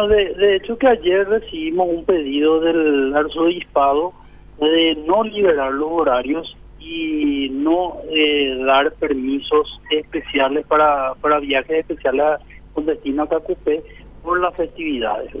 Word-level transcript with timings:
Bueno, 0.00 0.14
de, 0.14 0.56
hecho 0.56 0.78
que 0.78 0.88
ayer 0.88 1.28
recibimos 1.28 1.86
un 1.88 2.04
pedido 2.06 2.60
del 2.60 3.14
arzobispado 3.14 4.14
de 4.58 4.96
no 5.06 5.24
liberar 5.24 5.72
los 5.72 5.90
horarios 5.90 6.56
y 6.78 7.50
no 7.50 7.98
eh, 8.10 8.56
dar 8.64 8.92
permisos 8.94 9.78
especiales 9.90 10.64
para, 10.66 11.12
para 11.20 11.38
viajes 11.40 11.80
especiales 11.80 12.40
con 12.72 12.86
destino 12.86 13.24
a 13.24 13.28
Cacupé 13.28 13.82
por 14.22 14.40
las 14.40 14.54
festividades. 14.56 15.32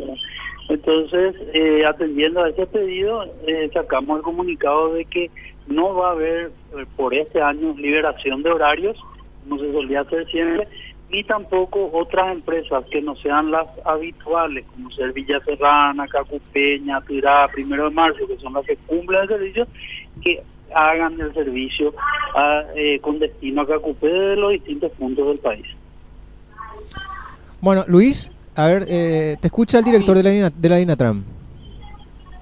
Entonces, 0.68 1.36
eh, 1.54 1.86
atendiendo 1.86 2.44
a 2.44 2.50
ese 2.50 2.66
pedido, 2.66 3.24
eh, 3.46 3.70
sacamos 3.72 4.18
el 4.18 4.22
comunicado 4.22 4.92
de 4.92 5.06
que 5.06 5.30
no 5.68 5.94
va 5.94 6.08
a 6.08 6.12
haber 6.12 6.50
por 6.96 7.14
este 7.14 7.40
año 7.40 7.74
liberación 7.78 8.42
de 8.42 8.50
horarios, 8.50 8.98
como 9.42 9.58
se 9.58 9.72
solía 9.72 10.02
hacer 10.02 10.26
siempre, 10.30 10.68
ni 11.10 11.24
tampoco 11.24 11.90
otras 11.92 12.32
empresas 12.32 12.84
que 12.90 13.02
no 13.02 13.16
sean 13.16 13.50
las 13.50 13.66
habituales, 13.84 14.66
como 14.66 14.90
ser 14.90 15.12
Villa 15.12 15.40
Serrana, 15.44 16.06
Cacupeña, 16.06 17.00
Tirá, 17.00 17.48
Primero 17.48 17.84
de 17.84 17.94
Marzo, 17.94 18.26
que 18.26 18.38
son 18.38 18.52
las 18.52 18.64
que 18.64 18.76
cumplen 18.86 19.22
el 19.22 19.28
servicio, 19.28 19.66
que 20.22 20.42
hagan 20.74 21.20
el 21.20 21.34
servicio 21.34 21.92
a, 22.36 22.62
eh, 22.76 23.00
con 23.00 23.18
destino 23.18 23.62
a 23.62 23.66
Cacupé 23.66 24.08
de 24.08 24.36
los 24.36 24.52
distintos 24.52 24.92
puntos 24.92 25.26
del 25.26 25.38
país. 25.38 25.66
Bueno, 27.60 27.84
Luis, 27.88 28.30
a 28.54 28.66
ver, 28.66 28.86
eh, 28.88 29.36
te 29.40 29.48
escucha 29.48 29.78
el 29.78 29.84
director 29.84 30.16
de 30.16 30.22
la, 30.22 30.50
de 30.50 30.68
la 30.68 30.80
INATRAM. 30.80 31.39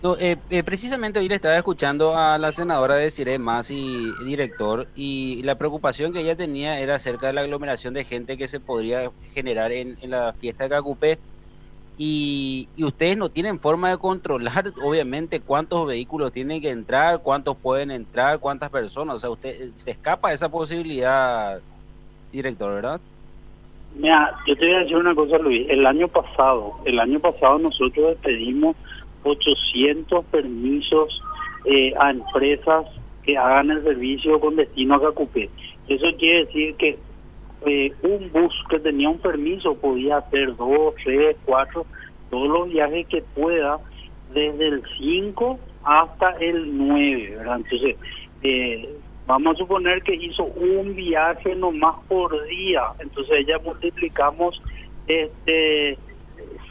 No, 0.00 0.16
eh, 0.16 0.36
eh, 0.48 0.62
precisamente 0.62 1.18
hoy 1.18 1.28
le 1.28 1.34
estaba 1.34 1.56
escuchando 1.56 2.16
a 2.16 2.38
la 2.38 2.52
senadora 2.52 2.94
de 2.94 3.10
Cire 3.10 3.40
y 3.70 4.24
director, 4.24 4.86
y 4.94 5.42
la 5.42 5.56
preocupación 5.56 6.12
que 6.12 6.20
ella 6.20 6.36
tenía 6.36 6.78
era 6.78 6.94
acerca 6.94 7.26
de 7.26 7.32
la 7.32 7.40
aglomeración 7.40 7.94
de 7.94 8.04
gente 8.04 8.36
que 8.36 8.46
se 8.46 8.60
podría 8.60 9.10
generar 9.34 9.72
en, 9.72 9.96
la 10.02 10.32
fiesta 10.34 10.64
de 10.64 10.70
Cacupé. 10.70 11.18
Y, 12.00 12.68
y, 12.76 12.84
ustedes 12.84 13.16
no 13.16 13.28
tienen 13.28 13.58
forma 13.58 13.90
de 13.90 13.98
controlar, 13.98 14.72
obviamente, 14.84 15.40
cuántos 15.40 15.84
vehículos 15.88 16.30
tienen 16.30 16.62
que 16.62 16.70
entrar, 16.70 17.20
cuántos 17.20 17.56
pueden 17.56 17.90
entrar, 17.90 18.38
cuántas 18.38 18.70
personas. 18.70 19.16
O 19.16 19.18
sea, 19.18 19.30
usted 19.30 19.70
se 19.74 19.90
escapa 19.90 20.28
de 20.28 20.36
esa 20.36 20.48
posibilidad, 20.48 21.60
director, 22.30 22.72
¿verdad? 22.72 23.00
Mira, 23.96 24.32
yo 24.46 24.56
te 24.56 24.64
voy 24.64 24.74
a 24.76 24.78
decir 24.78 24.96
una 24.96 25.14
cosa, 25.14 25.38
Luis. 25.38 25.68
El 25.68 25.84
año 25.84 26.06
pasado, 26.06 26.74
el 26.84 27.00
año 27.00 27.18
pasado 27.18 27.58
nosotros 27.58 28.16
pedimos 28.22 28.76
800 29.22 30.24
permisos 30.26 31.22
eh, 31.64 31.92
a 31.98 32.10
empresas 32.10 32.86
que 33.22 33.36
hagan 33.36 33.70
el 33.70 33.82
servicio 33.82 34.40
con 34.40 34.56
destino 34.56 34.94
a 34.94 35.00
Cacupé. 35.02 35.50
Eso 35.88 36.06
quiere 36.18 36.46
decir 36.46 36.74
que 36.76 36.98
eh, 37.66 37.92
un 38.02 38.30
bus 38.32 38.54
que 38.70 38.78
tenía 38.78 39.08
un 39.08 39.18
permiso 39.18 39.74
podía 39.74 40.18
hacer 40.18 40.54
dos, 40.56 40.94
tres, 41.02 41.36
cuatro, 41.44 41.86
todos 42.30 42.48
los 42.48 42.68
viajes 42.68 43.06
que 43.08 43.22
pueda 43.22 43.80
desde 44.32 44.68
el 44.68 44.82
5 44.98 45.58
hasta 45.84 46.30
el 46.40 46.76
9, 46.76 47.36
¿verdad? 47.36 47.56
Entonces, 47.56 47.96
eh, 48.42 48.96
vamos 49.26 49.54
a 49.54 49.58
suponer 49.58 50.02
que 50.02 50.14
hizo 50.14 50.44
un 50.44 50.94
viaje 50.94 51.54
nomás 51.54 51.96
por 52.08 52.46
día, 52.46 52.82
entonces 52.98 53.46
ya 53.46 53.58
multiplicamos 53.58 54.62
este 55.06 55.98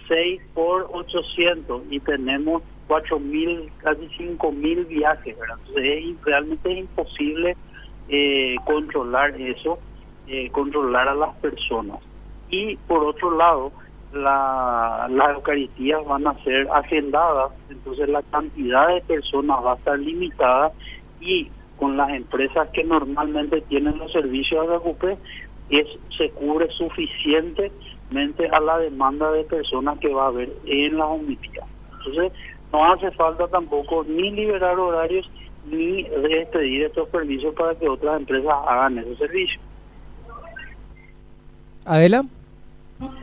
6 0.07 0.41
por 0.53 0.89
800 0.91 1.83
y 1.91 1.99
tenemos 1.99 2.63
4 2.87 3.19
mil, 3.19 3.69
casi 3.77 4.07
5 4.17 4.51
mil 4.51 4.85
viajes, 4.85 5.37
¿verdad? 5.37 5.57
Entonces 5.67 6.03
es, 6.05 6.23
realmente 6.23 6.71
es 6.71 6.77
imposible 6.79 7.57
eh, 8.09 8.55
controlar 8.65 9.39
eso, 9.39 9.79
eh, 10.27 10.49
controlar 10.51 11.07
a 11.09 11.15
las 11.15 11.35
personas. 11.37 11.99
Y 12.49 12.77
por 12.77 13.03
otro 13.03 13.35
lado, 13.35 13.71
la, 14.13 15.07
las 15.09 15.29
Eucaristías 15.35 16.05
van 16.05 16.27
a 16.27 16.43
ser 16.43 16.67
agendadas, 16.71 17.51
entonces 17.69 18.07
la 18.07 18.21
cantidad 18.23 18.87
de 18.87 19.01
personas 19.01 19.57
va 19.63 19.73
a 19.73 19.75
estar 19.75 19.99
limitada 19.99 20.71
y 21.19 21.49
con 21.77 21.97
las 21.97 22.09
empresas 22.09 22.69
que 22.69 22.83
normalmente 22.83 23.61
tienen 23.61 23.97
los 23.97 24.11
servicios 24.11 24.67
de 24.67 24.75
Acupe 24.75 25.17
es, 25.69 25.87
se 26.17 26.29
cubre 26.31 26.69
suficiente 26.71 27.71
a 28.51 28.59
la 28.59 28.77
demanda 28.77 29.31
de 29.31 29.43
personas 29.43 29.99
que 29.99 30.13
va 30.13 30.25
a 30.25 30.27
haber 30.27 30.49
en 30.65 30.97
las 30.97 31.07
homicidas. 31.07 31.67
Entonces, 31.97 32.31
no 32.71 32.93
hace 32.93 33.11
falta 33.11 33.47
tampoco 33.47 34.05
ni 34.07 34.31
liberar 34.31 34.79
horarios 34.79 35.29
ni 35.65 36.03
despedir 36.03 36.83
estos 36.83 37.09
permisos 37.09 37.53
para 37.53 37.75
que 37.75 37.89
otras 37.89 38.19
empresas 38.19 38.53
hagan 38.67 38.97
ese 38.99 39.15
servicio. 39.15 39.59
Adela. 41.85 42.25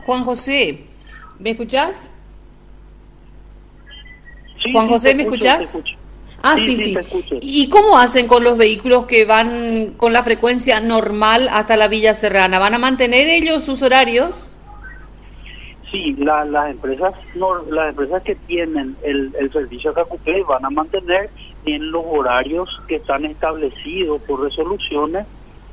Juan 0.05 0.23
José, 0.23 0.85
¿me 1.39 1.51
escuchás? 1.51 2.11
Juan 4.71 4.87
José, 4.87 5.13
¿me 5.15 5.23
escuchás? 5.23 5.83
Ah, 6.47 6.57
sí, 6.59 6.77
sí. 6.77 6.95
¿Y 7.41 7.69
cómo 7.69 7.97
hacen 7.97 8.27
con 8.27 8.43
los 8.43 8.55
vehículos 8.55 9.07
que 9.07 9.25
van 9.25 9.93
con 9.97 10.13
la 10.13 10.21
frecuencia 10.21 10.79
normal 10.79 11.49
hasta 11.51 11.75
la 11.75 11.87
Villa 11.87 12.13
Serrana? 12.13 12.59
¿Van 12.59 12.75
a 12.75 12.77
mantener 12.77 13.27
ellos 13.29 13.63
sus 13.63 13.81
horarios? 13.81 14.53
Sí, 15.89 16.15
las 16.19 16.69
empresas 16.69 17.15
las 17.71 17.89
empresas 17.89 18.21
que 18.21 18.35
tienen 18.35 18.95
el, 19.01 19.33
el 19.39 19.51
servicio 19.51 19.91
Cacupé 19.95 20.43
van 20.43 20.63
a 20.63 20.69
mantener 20.69 21.31
en 21.65 21.91
los 21.91 22.03
horarios 22.05 22.79
que 22.87 22.97
están 22.97 23.25
establecidos 23.25 24.21
por 24.21 24.43
resoluciones 24.43 25.25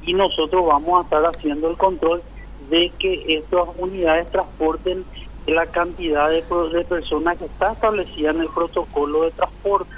y 0.07 0.15
nosotros 0.15 0.65
vamos 0.65 1.01
a 1.01 1.05
estar 1.05 1.27
haciendo 1.27 1.69
el 1.69 1.77
control 1.77 2.23
de 2.71 2.91
que 2.99 3.37
estas 3.37 3.69
unidades 3.77 4.31
transporten 4.31 5.05
la 5.47 5.67
cantidad 5.67 6.31
de, 6.31 6.43
de 6.73 6.85
personas 6.87 7.37
que 7.37 7.45
está 7.45 7.73
establecida 7.73 8.31
en 8.31 8.41
el 8.41 8.49
protocolo 8.49 9.25
de 9.25 9.33
transporte. 9.33 9.93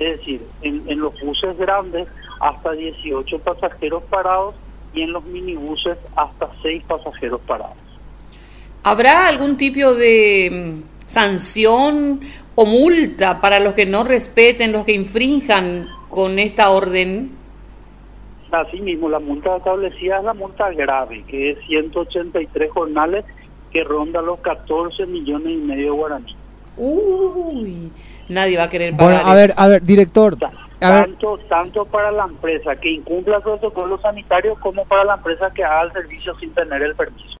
Es 0.00 0.18
decir, 0.18 0.42
en, 0.62 0.82
en 0.88 0.98
los 0.98 1.18
buses 1.20 1.56
grandes 1.56 2.08
hasta 2.40 2.72
18 2.72 3.38
pasajeros 3.38 4.02
parados 4.04 4.56
y 4.94 5.02
en 5.02 5.12
los 5.12 5.24
minibuses 5.24 5.96
hasta 6.16 6.50
6 6.62 6.82
pasajeros 6.88 7.40
parados. 7.42 7.76
¿Habrá 8.82 9.28
algún 9.28 9.56
tipo 9.56 9.94
de 9.94 10.50
mm, 10.50 11.06
sanción 11.06 12.20
o 12.54 12.64
multa 12.64 13.40
para 13.40 13.60
los 13.60 13.74
que 13.74 13.84
no 13.84 14.04
respeten, 14.04 14.72
los 14.72 14.84
que 14.84 14.92
infrinjan 14.92 15.88
con 16.08 16.38
esta 16.38 16.70
orden? 16.70 17.32
Así 18.50 18.80
mismo, 18.80 19.08
la 19.08 19.20
multa 19.20 19.56
establecida 19.56 20.18
es 20.18 20.24
la 20.24 20.34
multa 20.34 20.70
grave, 20.70 21.24
que 21.28 21.52
es 21.52 21.58
183 21.66 22.70
jornales 22.72 23.24
que 23.70 23.84
ronda 23.84 24.20
los 24.22 24.40
14 24.40 25.06
millones 25.06 25.52
y 25.52 25.56
medio 25.56 25.84
de 25.84 25.90
guaraní. 25.90 26.36
Uy, 26.76 27.92
nadie 28.28 28.56
va 28.56 28.64
a 28.64 28.70
querer 28.70 28.96
pagar. 28.96 29.22
Bueno, 29.22 29.30
a 29.30 29.34
ver, 29.34 29.50
a 29.56 29.68
ver, 29.68 29.82
director. 29.82 30.36
tanto, 30.78 31.38
tanto 31.48 31.84
para 31.84 32.10
la 32.10 32.24
empresa 32.24 32.76
que 32.76 32.92
incumpla 32.92 33.36
el 33.36 33.42
protocolo 33.42 33.98
sanitario 34.00 34.56
como 34.56 34.84
para 34.86 35.04
la 35.04 35.14
empresa 35.14 35.52
que 35.52 35.64
haga 35.64 35.82
el 35.82 35.92
servicio 35.92 36.34
sin 36.38 36.52
tener 36.54 36.82
el 36.82 36.94
permiso. 36.94 37.26